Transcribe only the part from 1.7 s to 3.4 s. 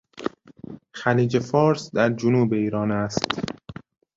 در جنوب ایران است.